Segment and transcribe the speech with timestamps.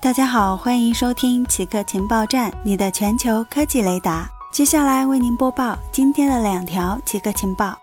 [0.00, 4.30] 大家好，欢迎收听奇客情报站，你的全球科技雷达。
[4.52, 7.76] 接下来为您播报今天的两条奇客情报。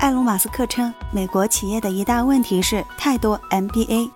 [0.00, 4.10] 埃隆·马斯克称，美国企业的一大问题是太多 MBA。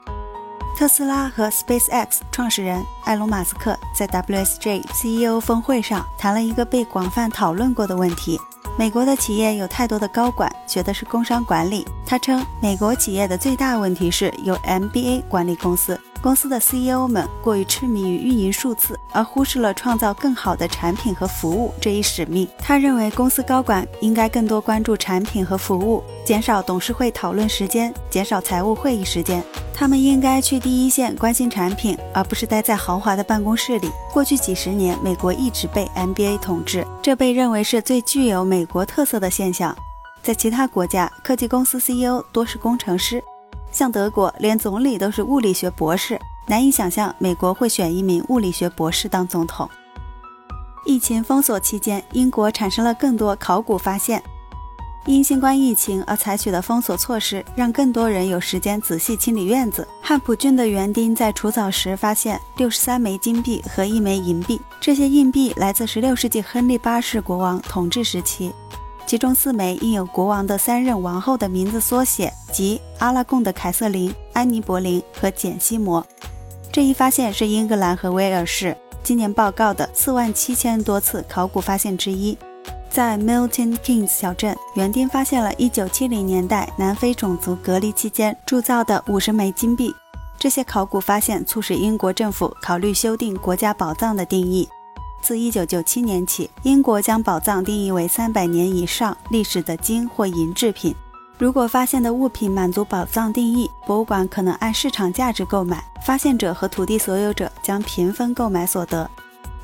[0.74, 8.40] 特斯拉和 SpaceX 创始人埃隆·马斯克在 WSJ CEO 峰会上谈了一个被广泛讨论过的问题。
[8.78, 11.86] 美国的企业有太多的高管，学的是工商管理。
[12.06, 22.46] 他称，美国企业的最大问题是有 MBA 管理公司，公司的 CEO 们过于痴迷于运营数字，而忽视了创造更好的产品和服务这一使命。
[22.58, 29.42] 他认为，公司高管应该更多关注产品和服务，减少董事会讨论时间，减少财务会议时间。
[29.74, 33.90] 他们应该去第一线关心产品，而不是待在豪华的办公室里。
[34.12, 39.74] 过去几十年，美国一直被 MBA 统治，这被认为是最具有美国特色的现象。
[40.22, 43.24] 在其他国家，科技公司 CEO 多是工程师，
[43.72, 46.20] 像德国，连总理都是物理学博士。
[46.46, 49.68] 难以想象美国会选一名物理学博士当总统。
[50.84, 54.22] 疫情封锁期间，英国产生了更多考古发现。
[55.06, 59.86] 因新冠疫情而采取的封锁措施，让更多人有时间仔细清理院子。
[60.02, 68.52] 汉普郡的园丁在除草时发现六十三枚金币和一枚银币，这些硬币来自16世纪亨利八世国王统治时期，
[69.10, 76.06] 其中四枚印有国王的三任王后的名字缩写，即阿拉贡的凯瑟琳、安妮·博林和简·西摩。
[76.70, 82.38] 这一发现是英格兰和威尔士今年报告的四万七千多次考古发现之一。
[82.88, 89.92] 在 Milton Keynes 小镇，园丁发现了1970年代南非种族隔离期间铸造的50枚金币。
[90.38, 94.68] 这些考古发现促使英国政府考虑修订国家宝藏的定义。
[95.22, 100.94] 自1997年起，英国将宝藏定义为300年以上历史的金或银制品。
[101.38, 109.10] 如果发现的物品满足宝藏定义，博物馆可能按市场价值购买，发现者和土地所有者将平分购买所得。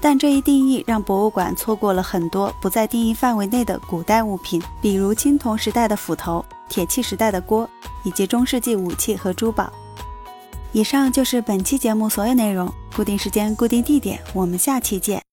[0.00, 7.68] 但这一定义让博物馆错过了很多不在定义范围内的古代物品，比如青铜时代的斧头、铁器时代的锅，
[8.04, 9.72] 以及中世纪武器和珠宝。
[10.72, 12.72] 以上就是本期节目所有内容。
[12.94, 15.22] 固定时间，固定地点，我们下期见。